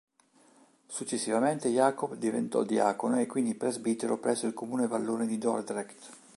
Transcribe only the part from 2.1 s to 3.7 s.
diventò diacono e quindi